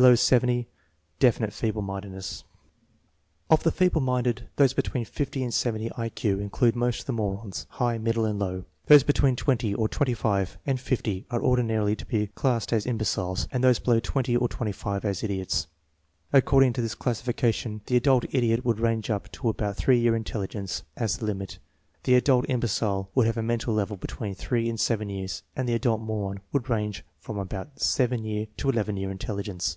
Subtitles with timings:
[0.00, 0.68] Below 70....
[1.18, 2.44] Definite feeble mindedness.
[3.50, 7.06] Of the feeble minded, those between 50 and 70 I Q in clude most of
[7.06, 11.94] the morons (high, middle, and low), those between 20 or 25 and 50 are ordinarily
[11.96, 15.66] to be classed as imbeciles, and those below 20 or 25 as idiots.
[16.32, 20.84] According to this classification the adult idiot would range up to about 3 year intelligence
[20.96, 21.58] as the limit,
[22.04, 25.74] the adult imbecile would have a mental level between 3 and 7 years, and the
[25.74, 29.76] adult moron would range from about 7 year to 11 year intelligence.